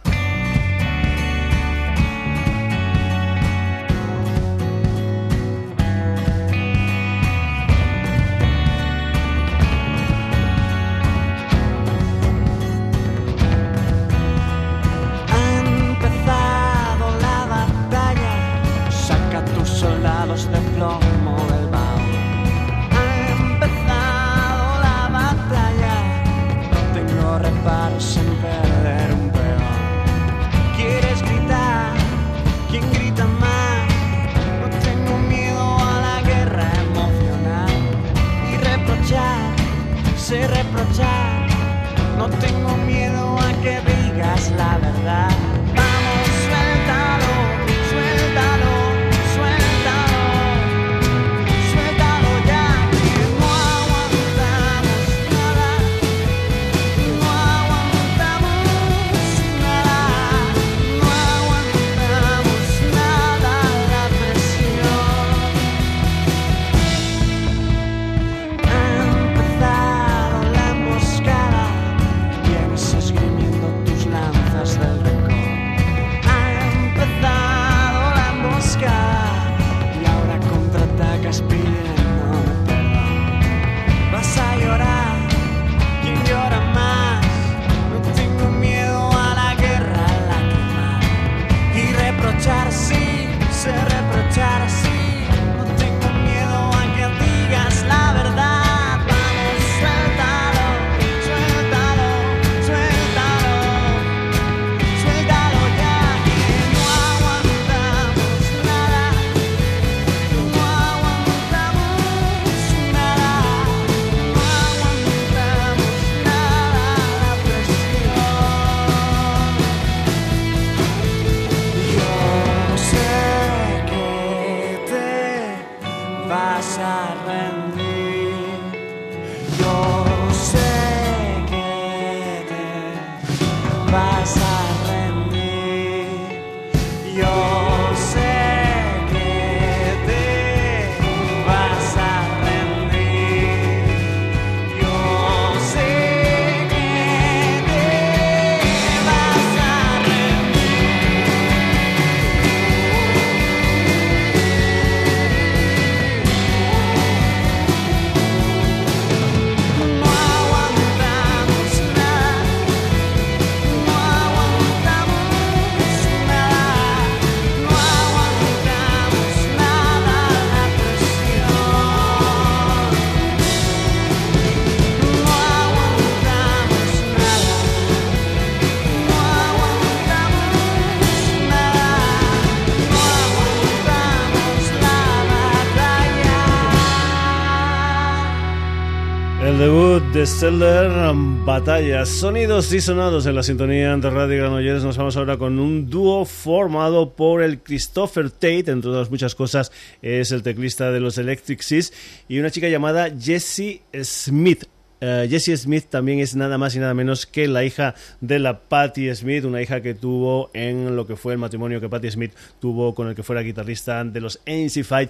Debut 190.41 190.59
de 190.59 190.67
Stellar 190.67 191.13
Batalla, 191.45 192.05
sonidos 192.05 192.73
y 192.73 192.81
sonados 192.81 193.25
en 193.25 193.35
la 193.35 193.43
sintonía 193.43 193.95
de 193.95 194.09
Radio 194.09 194.37
Granollers. 194.39 194.83
Nos 194.83 194.97
vamos 194.97 195.15
ahora 195.17 195.37
con 195.37 195.59
un 195.59 195.89
dúo 195.89 196.25
formado 196.25 197.11
por 197.11 197.43
el 197.43 197.59
Christopher 197.59 198.31
Tate, 198.31 198.71
entre 198.71 198.89
otras 198.89 199.11
muchas 199.11 199.35
cosas, 199.35 199.71
es 200.01 200.31
el 200.31 200.41
teclista 200.41 200.91
de 200.91 200.99
los 200.99 201.17
Electric 201.17 201.61
Seas, 201.61 201.93
y 202.27 202.39
una 202.39 202.49
chica 202.49 202.69
llamada 202.69 203.09
Jessie 203.09 203.81
Smith. 204.03 204.65
Uh, 205.01 205.27
Jessie 205.27 205.57
Smith 205.57 205.85
también 205.89 206.19
es 206.19 206.35
nada 206.35 206.59
más 206.59 206.75
y 206.75 206.79
nada 206.79 206.93
menos 206.93 207.25
que 207.25 207.47
la 207.47 207.63
hija 207.63 207.95
de 208.19 208.37
la 208.37 208.59
Patti 208.59 209.13
Smith, 209.15 209.45
una 209.45 209.59
hija 209.59 209.81
que 209.81 209.95
tuvo 209.95 210.51
en 210.53 210.95
lo 210.95 211.07
que 211.07 211.15
fue 211.15 211.33
el 211.33 211.39
matrimonio 211.39 211.81
que 211.81 211.89
Patti 211.89 212.11
Smith 212.11 212.33
tuvo 212.59 212.93
con 212.93 213.07
el 213.07 213.15
que 213.15 213.23
fuera 213.23 213.41
guitarrista 213.41 214.03
de 214.03 214.21
los 214.21 214.39
ANC 214.45 214.83
Fight, 214.83 215.09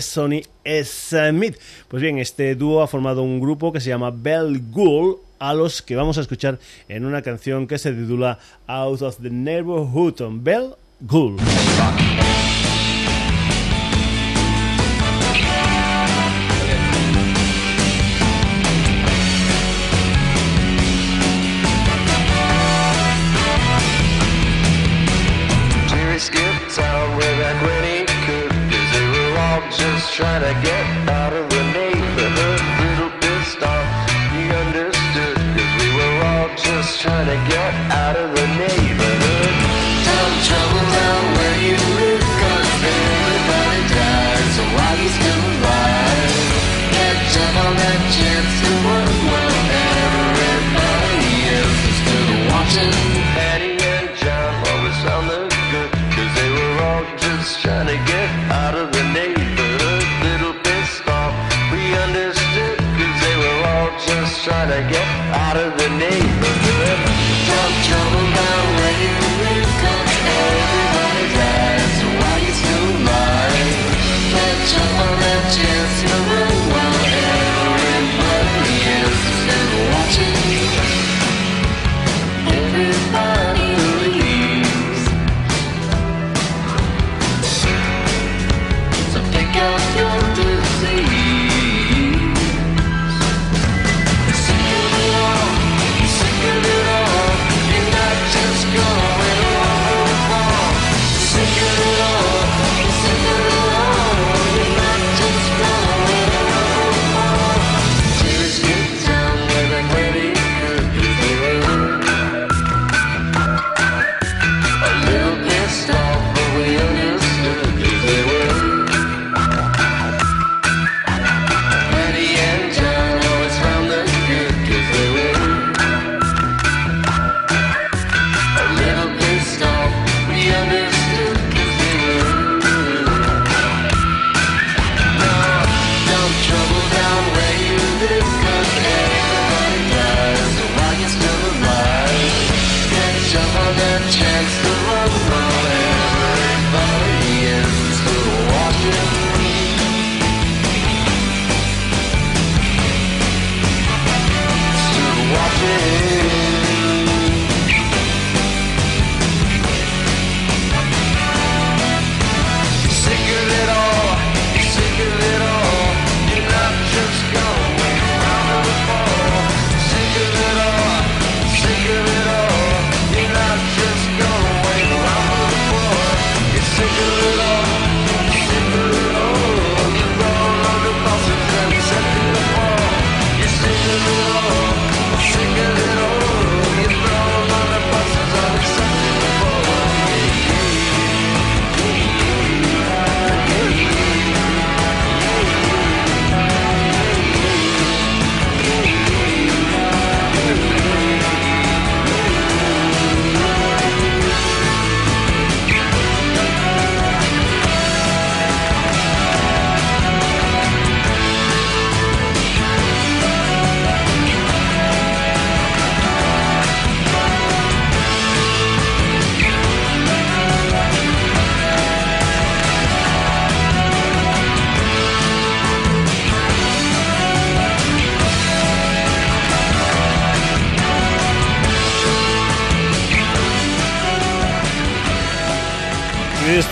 Sonny 0.00 0.42
Smith. 0.84 1.56
Pues 1.88 2.02
bien, 2.02 2.18
este 2.18 2.54
dúo 2.54 2.82
ha 2.82 2.86
formado 2.86 3.22
un 3.22 3.38
grupo 3.38 3.72
que 3.72 3.80
se 3.80 3.90
llama 3.90 4.10
Bell 4.10 4.58
Ghoul, 4.70 5.18
a 5.38 5.52
los 5.52 5.82
que 5.82 5.96
vamos 5.96 6.16
a 6.16 6.22
escuchar 6.22 6.58
en 6.88 7.04
una 7.04 7.20
canción 7.20 7.66
que 7.66 7.76
se 7.76 7.92
titula 7.92 8.38
Out 8.66 9.02
of 9.02 9.18
the 9.20 9.28
Neighborhood, 9.28 10.14
Bell 10.40 10.76
Ghoul. 11.00 11.36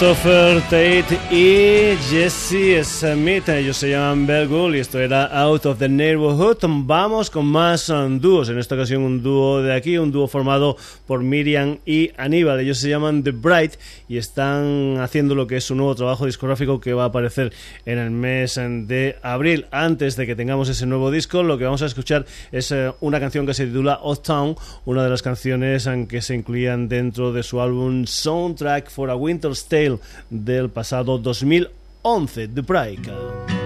Christopher 0.04 0.60
Tate 0.64 1.18
y 1.30 1.96
Jesse 2.10 2.84
Smith. 2.84 3.48
Ellos 3.48 3.78
se 3.78 3.88
llaman 3.88 4.26
Bell 4.26 4.48
Ghoul 4.48 4.76
y 4.76 4.80
esto 4.80 5.00
era 5.00 5.24
Out 5.24 5.64
of 5.64 5.78
the 5.78 5.88
Neighborhood. 5.88 6.58
Vamos 6.60 7.30
con 7.30 7.46
más 7.46 7.88
um, 7.88 8.20
dúos. 8.20 8.50
En 8.50 8.58
esta 8.58 8.74
ocasión 8.74 9.00
un 9.00 9.22
dúo 9.22 9.62
de 9.62 9.72
aquí, 9.72 9.96
un 9.96 10.12
dúo 10.12 10.28
formado 10.28 10.76
por 11.06 11.22
Miriam 11.22 11.78
y 11.86 12.10
Aníbal. 12.18 12.60
Ellos 12.60 12.80
se 12.80 12.90
llaman 12.90 13.22
The 13.22 13.30
Bright 13.30 13.76
y 14.06 14.18
están 14.18 14.98
haciendo 15.00 15.34
lo 15.34 15.46
que 15.46 15.56
es 15.56 15.64
su 15.64 15.74
nuevo 15.74 15.94
trabajo 15.94 16.26
discográfico 16.26 16.80
que 16.80 16.92
va 16.92 17.04
a 17.04 17.06
aparecer 17.06 17.54
en 17.86 17.96
el 17.96 18.10
mes 18.10 18.56
de 18.56 19.16
abril. 19.22 19.64
Antes 19.70 20.16
de 20.16 20.26
que 20.26 20.36
tengamos 20.36 20.68
ese 20.68 20.84
nuevo 20.84 21.10
disco, 21.10 21.42
lo 21.42 21.56
que 21.56 21.64
vamos 21.64 21.80
a 21.80 21.86
escuchar 21.86 22.26
es 22.52 22.70
eh, 22.72 22.92
una 23.00 23.20
canción 23.20 23.46
que 23.46 23.54
se 23.54 23.64
titula 23.64 24.00
Odd 24.02 24.18
Town, 24.18 24.56
una 24.84 25.02
de 25.02 25.08
las 25.08 25.22
canciones 25.22 25.86
en 25.86 26.06
que 26.06 26.20
se 26.20 26.34
incluían 26.34 26.90
dentro 26.90 27.32
de 27.32 27.42
su 27.42 27.62
álbum 27.62 28.04
Soundtrack 28.04 28.90
for 28.90 29.08
a 29.08 29.16
Winter's 29.16 29.64
Tale 29.64 29.93
del 30.30 30.70
pasado 30.70 31.18
2011, 31.18 32.48
The 32.48 32.60
Break. 32.60 33.63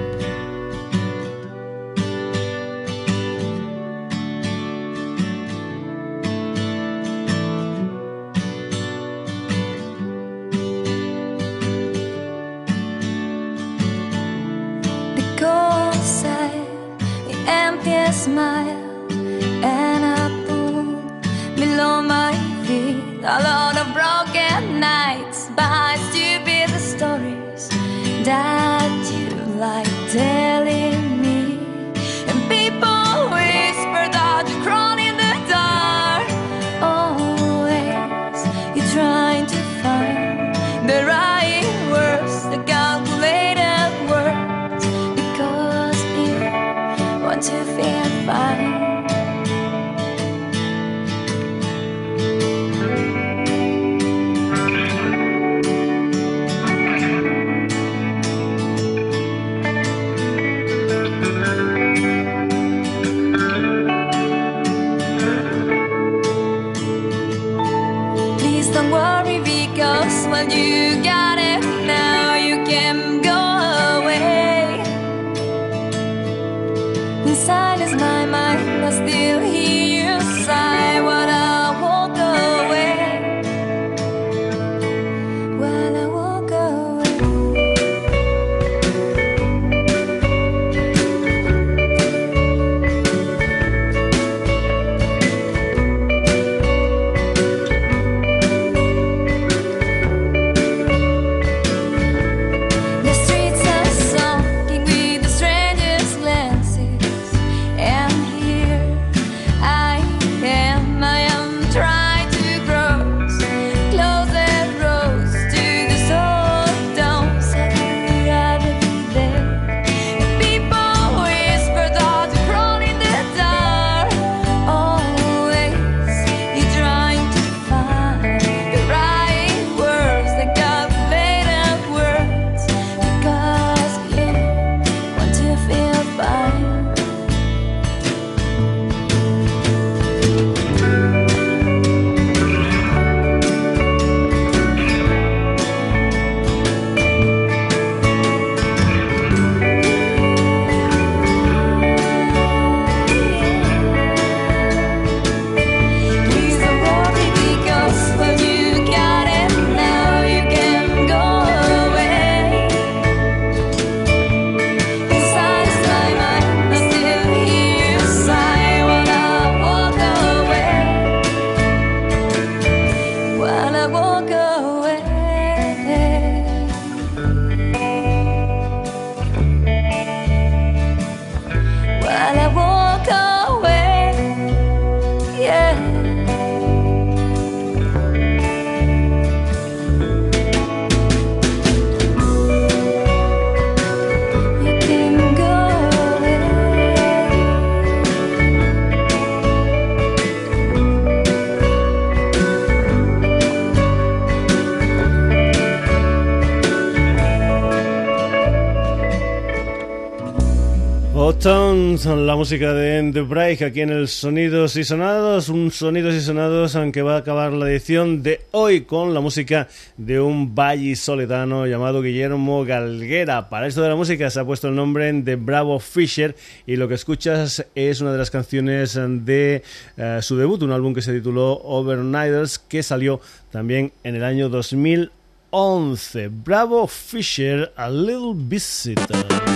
la 212.16 212.36
música 212.36 212.72
de 212.72 213.10
The 213.12 213.20
Break 213.20 213.60
aquí 213.60 213.82
en 213.82 213.90
el 213.90 214.08
Sonidos 214.08 214.76
y 214.76 214.84
Sonados, 214.84 215.50
un 215.50 215.70
Sonidos 215.70 216.14
y 216.14 216.22
Sonados 216.22 216.74
aunque 216.74 217.02
va 217.02 217.16
a 217.16 217.18
acabar 217.18 217.52
la 217.52 217.70
edición 217.70 218.22
de 218.22 218.40
hoy 218.52 218.82
con 218.82 219.12
la 219.12 219.20
música 219.20 219.68
de 219.98 220.18
un 220.18 220.54
valle 220.54 220.96
soletano 220.96 221.66
llamado 221.66 222.00
Guillermo 222.00 222.64
Galguera. 222.64 223.50
Para 223.50 223.66
esto 223.66 223.82
de 223.82 223.90
la 223.90 223.94
música 223.94 224.30
se 224.30 224.40
ha 224.40 224.44
puesto 224.44 224.68
el 224.68 224.74
nombre 224.74 225.12
de 225.12 225.36
Bravo 225.36 225.78
Fisher 225.80 226.34
y 226.66 226.76
lo 226.76 226.88
que 226.88 226.94
escuchas 226.94 227.66
es 227.74 228.00
una 228.00 228.12
de 228.12 228.18
las 228.18 228.30
canciones 228.30 228.94
de 228.94 229.62
eh, 229.98 230.18
su 230.22 230.38
debut, 230.38 230.62
un 230.62 230.72
álbum 230.72 230.94
que 230.94 231.02
se 231.02 231.12
tituló 231.12 231.60
Overnighters 231.62 232.58
que 232.58 232.82
salió 232.82 233.20
también 233.50 233.92
en 234.02 234.14
el 234.14 234.24
año 234.24 234.48
2011. 234.48 236.28
Bravo 236.28 236.86
Fisher, 236.86 237.70
A 237.76 237.90
Little 237.90 238.32
Visitor. 238.34 239.47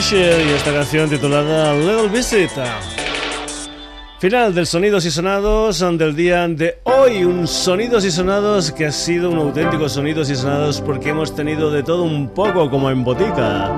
Fisher 0.00 0.40
y 0.46 0.50
esta 0.52 0.72
canción 0.72 1.10
titulada 1.10 1.74
Little 1.74 2.08
Visit. 2.08 2.50
Final 4.18 4.54
del 4.54 4.66
Sonidos 4.66 5.04
y 5.04 5.10
Sonados 5.10 5.80
del 5.80 6.16
día 6.16 6.48
de 6.48 6.78
hoy. 6.84 7.24
Un 7.24 7.46
Sonidos 7.46 8.06
y 8.06 8.10
Sonados 8.10 8.72
que 8.72 8.86
ha 8.86 8.92
sido 8.92 9.28
un 9.28 9.36
auténtico 9.36 9.90
Sonidos 9.90 10.30
y 10.30 10.36
Sonados 10.36 10.80
porque 10.80 11.10
hemos 11.10 11.34
tenido 11.34 11.70
de 11.70 11.82
todo 11.82 12.04
un 12.04 12.30
poco 12.30 12.70
como 12.70 12.90
en 12.90 13.04
botica. 13.04 13.76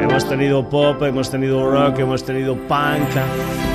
Hemos 0.00 0.26
tenido 0.26 0.66
pop, 0.70 1.02
hemos 1.02 1.30
tenido 1.30 1.70
rock, 1.70 1.98
hemos 1.98 2.24
tenido 2.24 2.56
punk. 2.56 3.71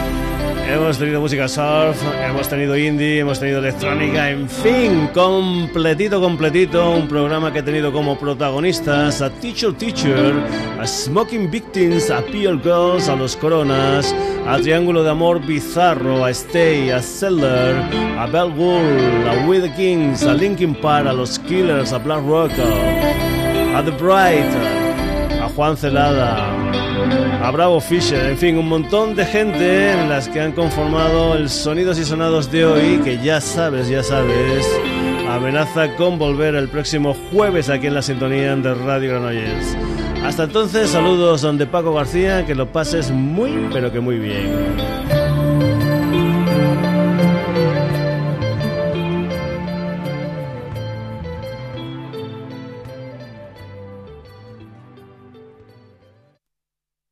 Hemos 0.70 0.98
tenido 0.98 1.22
música 1.22 1.48
surf, 1.48 1.98
hemos 2.22 2.50
tenido 2.50 2.78
indie, 2.78 3.20
hemos 3.20 3.40
tenido 3.40 3.60
electrónica, 3.60 4.30
en 4.30 4.50
fin, 4.50 5.08
completito, 5.14 6.20
completito, 6.20 6.92
un 6.92 7.08
programa 7.08 7.54
que 7.54 7.60
ha 7.60 7.66
tenido 7.66 7.94
como 7.94 8.20
protagonistas 8.20 9.22
a 9.22 9.30
Teacher 9.30 9.74
Teacher, 9.74 10.34
a 10.78 10.86
Smoking 10.86 11.50
Victims, 11.50 12.12
a 12.12 12.22
Pure 12.22 12.60
Girls, 12.62 13.08
a 13.08 13.16
Los 13.16 13.38
Coronas, 13.38 14.14
a 14.46 14.58
Triángulo 14.60 15.04
de 15.04 15.12
Amor 15.12 15.40
Bizarro, 15.46 16.26
a 16.26 16.32
Stay, 16.32 16.90
a 16.90 17.02
Seller, 17.02 17.76
a 18.20 18.28
Bell 18.28 18.52
Wool, 18.52 19.28
a 19.28 19.48
We 19.48 19.62
the 19.62 19.74
Kings, 19.74 20.24
a 20.24 20.34
Linkin 20.34 20.76
Park, 20.76 21.08
a 21.08 21.14
Los 21.14 21.40
Killers, 21.40 21.94
a 21.94 21.98
Black 21.98 22.24
Rock, 22.26 22.52
a 22.52 23.82
The 23.84 23.92
Bright, 23.92 24.54
a 25.42 25.48
Juan 25.56 25.78
Celada, 25.78 26.77
a 27.42 27.52
Bravo 27.52 27.80
Fisher, 27.80 28.26
en 28.26 28.38
fin, 28.38 28.58
un 28.58 28.68
montón 28.68 29.16
de 29.16 29.26
gente 29.26 29.92
en 29.92 30.10
las 30.10 30.28
que 30.28 30.42
han 30.42 30.52
conformado 30.52 31.36
el 31.36 31.50
Sonidos 31.50 32.00
y 32.00 32.06
Sonados 32.06 32.52
de 32.52 32.66
hoy, 32.66 33.00
que 33.04 33.20
ya 33.24 33.40
sabes, 33.42 33.88
ya 33.88 34.04
sabes, 34.04 34.66
amenaza 35.30 35.96
con 35.96 36.18
volver 36.18 36.56
el 36.56 36.68
próximo 36.68 37.16
jueves 37.32 37.70
aquí 37.70 37.88
en 37.88 37.94
la 37.94 38.02
sintonía 38.02 38.56
de 38.56 38.74
Radio 38.74 39.12
Granollers. 39.12 39.78
Hasta 40.24 40.44
entonces, 40.44 40.90
saludos 40.90 41.42
de 41.58 41.66
Paco 41.68 41.94
García, 41.94 42.46
que 42.46 42.56
lo 42.56 42.72
pases 42.72 43.12
muy, 43.12 43.70
pero 43.72 43.92
que 43.92 44.00
muy 44.00 44.18
bien. 44.18 45.27